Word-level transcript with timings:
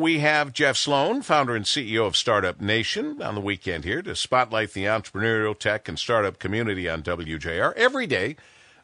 we 0.00 0.20
have 0.20 0.54
Jeff 0.54 0.78
Sloan, 0.78 1.20
founder 1.20 1.54
and 1.54 1.66
CEO 1.66 2.06
of 2.06 2.16
Startup 2.16 2.58
Nation, 2.58 3.20
on 3.20 3.34
the 3.34 3.40
weekend 3.40 3.84
here 3.84 4.00
to 4.00 4.16
spotlight 4.16 4.72
the 4.72 4.84
entrepreneurial 4.84 5.56
tech 5.56 5.88
and 5.88 5.98
startup 5.98 6.38
community 6.38 6.88
on 6.88 7.02
WJR 7.02 7.74
every 7.74 8.06
day, 8.06 8.36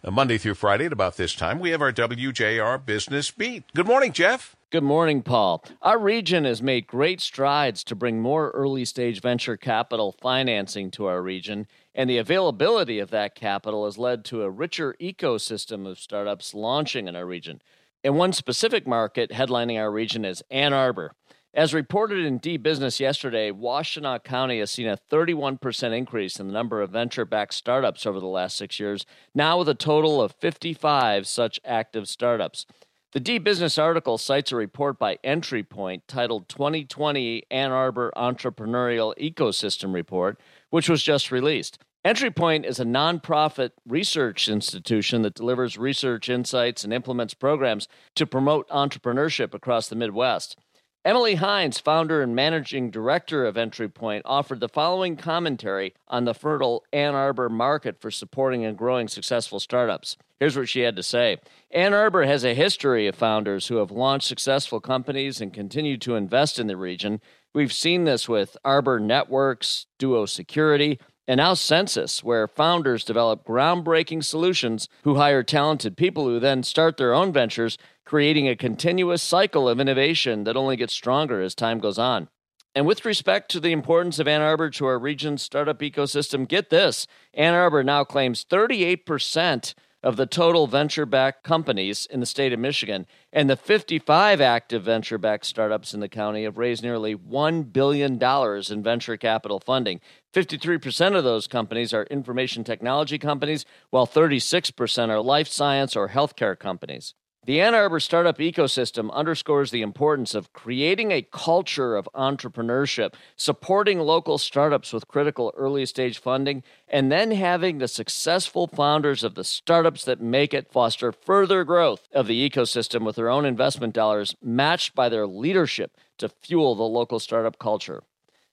uh, 0.05 0.11
Monday 0.11 0.37
through 0.37 0.55
Friday 0.55 0.85
at 0.85 0.93
about 0.93 1.17
this 1.17 1.35
time. 1.35 1.59
We 1.59 1.71
have 1.71 1.81
our 1.81 1.93
WJR 1.93 2.85
Business 2.85 3.31
Beat. 3.31 3.65
Good 3.75 3.87
morning, 3.87 4.13
Jeff. 4.13 4.57
Good 4.69 4.83
morning, 4.83 5.23
Paul. 5.23 5.65
Our 5.81 5.99
region 5.99 6.45
has 6.45 6.61
made 6.61 6.87
great 6.87 7.23
strides 7.23 7.83
to 7.85 7.95
bring 7.95 8.21
more 8.21 8.51
early 8.51 8.85
stage 8.85 9.23
venture 9.23 9.57
capital 9.57 10.13
financing 10.13 10.91
to 10.93 11.07
our 11.07 11.23
region, 11.23 11.67
and 11.95 12.11
the 12.11 12.19
availability 12.19 12.99
of 12.99 13.09
that 13.11 13.35
capital 13.35 13.87
has 13.87 13.97
led 13.97 14.23
to 14.27 14.43
a 14.43 14.51
richer 14.51 14.95
ecosystem 15.01 15.87
of 15.87 15.99
startups 15.99 16.53
launching 16.53 17.09
in 17.09 17.17
our 17.17 17.25
region. 17.25 17.63
In 18.07 18.15
one 18.15 18.33
specific 18.33 18.87
market 18.87 19.33
headlining 19.33 19.81
our 19.81 19.91
region 19.91 20.25
is 20.25 20.41
Ann 20.49 20.73
Arbor. 20.73 21.11
As 21.53 21.75
reported 21.75 22.25
in 22.25 22.39
DBusiness 22.39 23.01
yesterday, 23.01 23.51
Washtenaw 23.51 24.23
County 24.23 24.61
has 24.61 24.71
seen 24.71 24.87
a 24.87 24.97
31% 25.11 25.93
increase 25.93 26.39
in 26.39 26.47
the 26.47 26.53
number 26.53 26.81
of 26.81 26.91
venture 26.91 27.25
backed 27.25 27.55
startups 27.55 28.07
over 28.07 28.21
the 28.21 28.29
last 28.29 28.57
six 28.57 28.79
years, 28.79 29.07
now 29.35 29.59
with 29.59 29.69
a 29.69 29.75
total 29.75 30.23
of 30.23 30.37
55 30.37 31.27
such 31.27 31.59
active 31.65 32.09
startups. 32.09 32.65
The 33.11 33.21
DBusiness 33.21 33.77
article 33.83 34.19
cites 34.19 34.53
a 34.53 34.57
report 34.57 35.01
by 35.01 35.19
Entry 35.25 35.65
Point 35.65 36.07
titled 36.07 36.49
2020 36.49 37.43
Ann 37.51 37.73
Arbor 37.73 38.13
Entrepreneurial 38.17 39.17
Ecosystem 39.19 39.93
Report, 39.93 40.39
which 40.71 40.89
was 40.89 41.03
just 41.03 41.31
released. 41.31 41.79
Entry 42.05 42.31
Point 42.31 42.65
is 42.65 42.79
a 42.79 42.85
nonprofit 42.85 43.71
research 43.85 44.49
institution 44.49 45.23
that 45.23 45.35
delivers 45.35 45.77
research 45.77 46.29
insights 46.29 46.85
and 46.85 46.93
implements 46.93 47.35
programs 47.35 47.89
to 48.15 48.27
promote 48.27 48.69
entrepreneurship 48.69 49.55
across 49.55 49.89
the 49.89 49.97
Midwest. 49.97 50.57
Emily 51.07 51.37
Hines, 51.37 51.79
founder 51.79 52.21
and 52.21 52.35
managing 52.35 52.91
director 52.91 53.47
of 53.47 53.57
Entry 53.57 53.89
Point, 53.89 54.23
offered 54.25 54.59
the 54.59 54.69
following 54.69 55.15
commentary 55.15 55.95
on 56.09 56.25
the 56.25 56.35
fertile 56.35 56.83
Ann 56.93 57.15
Arbor 57.15 57.49
market 57.49 58.01
for 58.01 58.11
supporting 58.11 58.65
and 58.65 58.77
growing 58.77 59.07
successful 59.07 59.61
startups. 59.61 60.17
Here's 60.41 60.57
what 60.57 60.69
she 60.69 60.81
had 60.81 60.97
to 60.97 61.05
say 61.05 61.37
Ann 61.71 61.95
Arbor 61.95 62.25
has 62.25 62.45
a 62.45 62.55
history 62.55 63.07
of 63.07 63.15
founders 63.15 63.69
who 63.69 63.77
have 63.77 63.93
launched 63.93 64.27
successful 64.27 64.81
companies 64.81 65.41
and 65.41 65.55
continue 65.55 65.97
to 65.99 66.17
invest 66.17 66.59
in 66.59 66.67
the 66.67 66.77
region. 66.77 67.21
We've 67.55 67.73
seen 67.73 68.03
this 68.03 68.29
with 68.29 68.57
Arbor 68.65 68.99
Networks, 68.99 69.87
Duo 70.01 70.27
Security, 70.27 70.99
and 71.29 71.39
now 71.39 71.55
Censys, 71.55 72.23
where 72.23 72.47
founders 72.47 73.05
develop 73.05 73.45
groundbreaking 73.45 74.23
solutions 74.23 74.89
who 75.03 75.17
hire 75.17 75.43
talented 75.43 75.97
people 75.97 76.25
who 76.25 76.39
then 76.39 76.63
start 76.63 76.97
their 76.97 77.13
own 77.13 77.33
ventures, 77.33 77.77
creating 78.05 78.49
a 78.49 78.55
continuous 78.55 79.23
cycle 79.23 79.69
of 79.69 79.81
innovation 79.81 80.45
that 80.45 80.57
only 80.57 80.77
gets 80.77 80.95
stronger 80.95 81.41
as 81.43 81.55
time 81.55 81.81
goes 81.81 81.99
on. 81.99 82.29
And 82.77 82.87
with 82.87 83.05
respect 83.05 83.51
to 83.53 83.61
the 83.61 83.73
importance 83.73 84.19
of 84.19 84.29
Ann 84.29 84.43
Arbor 84.43 84.71
to 84.71 84.87
our 84.87 84.99
region's 84.99 85.43
startup 85.43 85.81
ecosystem, 85.81 86.47
get 86.47 86.71
this 86.71 87.07
Ann 87.35 87.55
Arbor 87.55 87.83
now 87.83 88.05
claims 88.05 88.45
38% 88.45 89.75
of 90.03 90.17
the 90.17 90.27
total 90.27 90.67
venture 90.67 91.07
backed 91.07 91.43
companies 91.43 92.07
in 92.07 92.21
the 92.21 92.27
state 92.27 92.53
of 92.53 92.59
Michigan. 92.59 93.07
And 93.33 93.51
the 93.51 93.57
55 93.57 94.41
active 94.41 94.85
venture 94.85 95.19
backed 95.19 95.47
startups 95.47 95.95
in 95.95 96.01
the 96.01 96.09
county 96.09 96.45
have 96.45 96.59
raised 96.59 96.83
nearly 96.83 97.17
$1 97.17 97.73
billion 97.73 98.23
in 98.23 98.83
venture 98.83 99.17
capital 99.17 99.59
funding. 99.59 100.01
53% 100.35 101.17
of 101.17 101.25
those 101.25 101.47
companies 101.47 101.93
are 101.93 102.05
information 102.05 102.63
technology 102.63 103.19
companies, 103.19 103.65
while 103.91 104.07
36% 104.07 105.09
are 105.09 105.21
life 105.21 105.49
science 105.49 105.97
or 105.97 106.11
healthcare 106.11 106.59
companies. 106.59 107.15
The 107.47 107.61
Ann 107.61 107.77
Arbor 107.77 108.01
startup 108.01 108.39
ecosystem 108.39 109.09
underscores 109.13 109.71
the 109.71 109.83
importance 109.83 110.35
of 110.35 110.53
creating 110.53 111.13
a 111.13 111.23
culture 111.23 111.95
of 111.95 112.09
entrepreneurship, 112.13 113.15
supporting 113.37 114.01
local 114.01 114.37
startups 114.37 114.93
with 114.93 115.07
critical 115.07 115.55
early 115.57 115.87
stage 115.87 116.19
funding, 116.19 116.65
and 116.89 117.13
then 117.13 117.31
having 117.31 117.79
the 117.79 117.87
successful 117.87 118.67
founders 118.67 119.23
of 119.23 119.37
the 119.37 119.45
startups 119.45 120.05
that 120.07 120.21
make 120.21 120.53
it 120.53 120.73
foster 120.73 121.13
further 121.13 121.63
growth 121.63 122.09
of 122.13 122.27
the 122.27 122.51
ecosystem 122.51 123.07
with 123.07 123.15
their 123.15 123.31
own 123.31 123.45
investment 123.45 123.95
dollars 123.95 124.35
matched 124.43 124.97
by 124.97 125.09
their 125.09 125.29
leadership 125.29 125.97
to 126.19 126.29
fuel 126.29 126.75
the 126.75 126.83
local 126.83 127.21
startup 127.21 127.61
culture. 127.61 128.03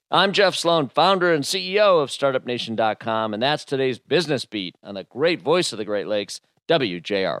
I'm 0.08 0.32
Jeff 0.32 0.54
Sloan, 0.54 0.88
founder 0.88 1.34
and 1.34 1.42
CEO 1.42 2.00
of 2.00 2.10
StartupNation.com, 2.10 3.34
and 3.34 3.42
that's 3.42 3.64
today's 3.64 3.98
business 3.98 4.44
beat 4.44 4.76
on 4.84 4.94
the 4.94 5.02
great 5.02 5.42
voice 5.42 5.72
of 5.72 5.78
the 5.78 5.84
Great 5.84 6.06
Lakes, 6.06 6.40
WJR. 6.68 7.40